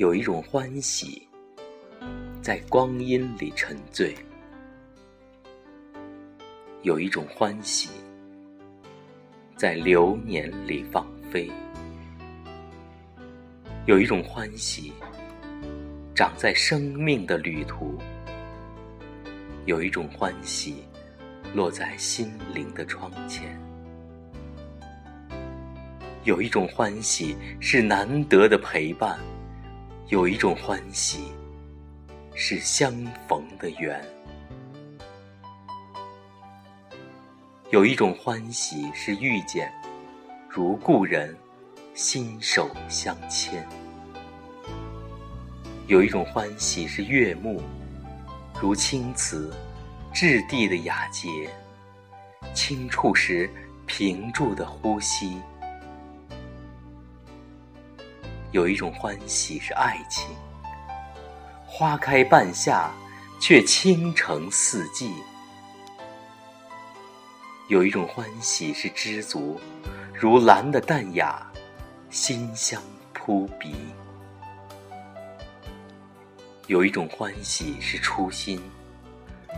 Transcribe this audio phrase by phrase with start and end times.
[0.00, 1.28] 有一种欢喜，
[2.40, 4.14] 在光阴里沉醉；
[6.80, 7.90] 有一种欢喜，
[9.56, 11.50] 在流年里放飞；
[13.84, 14.90] 有一种欢喜，
[16.14, 17.92] 长在生命的旅途；
[19.66, 20.76] 有一种欢喜，
[21.54, 23.50] 落在心灵的窗前；
[26.24, 29.20] 有一种欢喜，是难得的陪伴。
[30.10, 31.32] 有一种欢喜，
[32.34, 32.92] 是相
[33.28, 33.96] 逢的缘；
[37.70, 39.72] 有一种欢喜是遇见，
[40.48, 41.32] 如故人，
[41.94, 43.62] 心手相牵；
[45.86, 47.62] 有一种欢喜是悦目，
[48.60, 49.54] 如青瓷，
[50.12, 51.48] 质地的雅洁，
[52.52, 53.48] 轻触时
[53.86, 55.40] 屏住的呼吸。
[58.52, 60.26] 有一种欢喜是爱情，
[61.64, 62.90] 花开半夏，
[63.40, 65.12] 却倾城四季；
[67.68, 69.60] 有一种欢喜是知足，
[70.12, 71.40] 如兰的淡雅，
[72.10, 73.68] 馨香扑鼻；
[76.66, 78.60] 有一种欢喜是初心，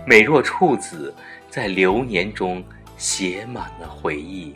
[0.07, 1.15] 美若处子，
[1.49, 2.63] 在流年中
[2.99, 4.55] 写满了回忆。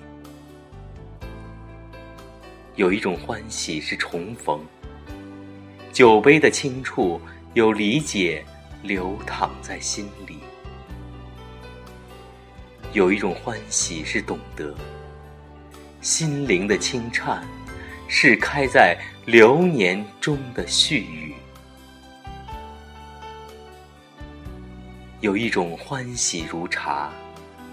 [2.77, 4.61] 有一种欢喜是重逢，
[5.95, 7.19] 酒杯的轻触
[7.55, 8.45] 有理解
[8.83, 10.35] 流淌在心里；
[12.93, 14.75] 有一种欢喜是懂得，
[16.03, 17.43] 心灵的轻颤
[18.09, 21.33] 是开在流年中的絮语；
[25.23, 27.11] 有一种欢喜如茶，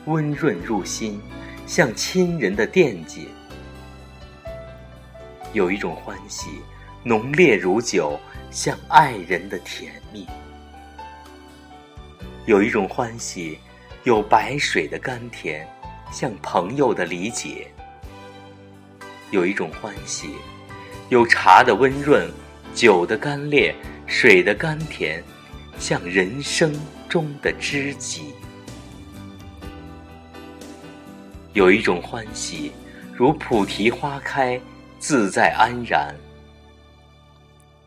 [0.06, 1.20] 温润入心，
[1.68, 3.28] 像亲人的惦记。
[5.54, 6.50] 有一种欢喜，
[7.04, 8.20] 浓烈如酒，
[8.50, 10.26] 像爱人的甜蜜；
[12.48, 13.60] 有一种欢喜，
[14.04, 15.68] 有白水的甘甜，
[16.12, 17.68] 像朋友的理解；
[19.30, 20.34] 有一种欢喜，
[21.10, 22.28] 有茶的温润，
[22.74, 23.76] 酒的干烈，
[24.08, 25.24] 水的甘甜，
[25.78, 26.74] 像人生
[27.08, 28.34] 中的知己；
[31.54, 32.72] 有一种欢喜，
[33.14, 34.60] 如菩提花开。
[35.06, 36.16] 自在安然，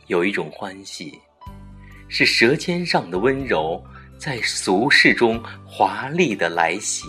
[0.06, 1.18] 有一种欢喜，
[2.08, 3.82] 是舌尖上的温柔，
[4.18, 7.06] 在俗世中华丽的来袭；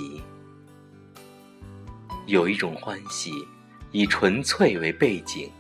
[2.26, 3.34] 有一种欢喜，
[3.92, 5.52] 以纯粹为背景，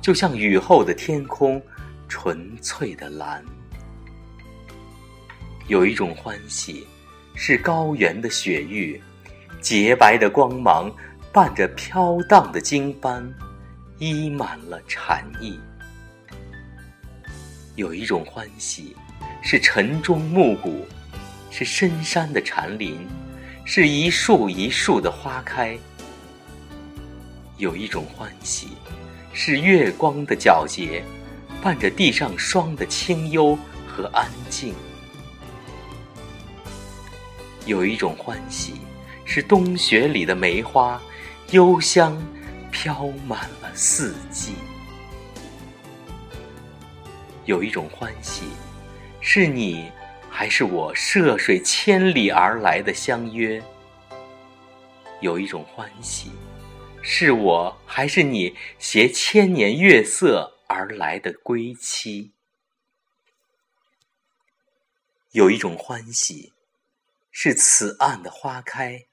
[0.00, 1.62] 就像雨后的天空，
[2.08, 3.42] 纯粹的蓝；
[5.68, 6.86] 有一种欢喜，
[7.34, 8.98] 是高原的雪域，
[9.60, 10.90] 洁白的光芒，
[11.30, 13.22] 伴着飘荡的经斑。
[14.02, 15.60] 溢满了禅意，
[17.76, 18.96] 有一种欢喜，
[19.44, 20.84] 是晨钟暮鼓，
[21.52, 23.06] 是深山的禅林，
[23.64, 25.78] 是一树一树的花开；
[27.58, 28.70] 有一种欢喜，
[29.32, 31.04] 是月光的皎洁，
[31.62, 34.74] 伴着地上霜的清幽和安静；
[37.66, 38.80] 有一种欢喜，
[39.24, 41.00] 是冬雪里的梅花，
[41.52, 42.20] 幽香。
[42.72, 44.54] 飘满了四季，
[47.44, 48.44] 有一种欢喜，
[49.20, 49.92] 是你
[50.28, 53.62] 还是我涉水千里而来的相约；
[55.20, 56.32] 有一种欢喜，
[57.02, 62.32] 是我还是你携千年月色而来的归期；
[65.32, 66.52] 有一种欢喜，
[67.30, 69.06] 是此岸的花开；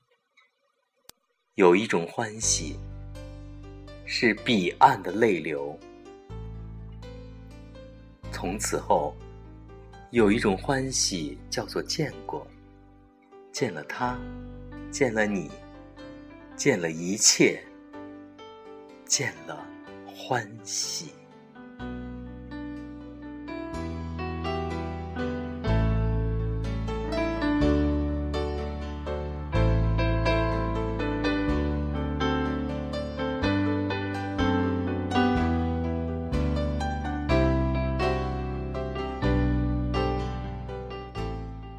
[1.56, 2.80] 有一种欢喜。
[4.12, 5.80] 是彼岸的泪流。
[8.32, 9.16] 从此后，
[10.10, 12.46] 有一种欢喜叫做见过，
[13.52, 14.20] 见了他，
[14.90, 15.52] 见了你，
[16.56, 17.64] 见了一切，
[19.06, 19.64] 见了
[20.08, 21.12] 欢喜。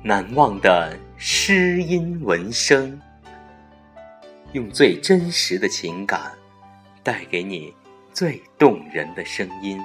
[0.03, 2.99] 难忘的诗音文声，
[4.53, 6.33] 用最真实的情感，
[7.03, 7.75] 带给你
[8.11, 9.79] 最动人的声音。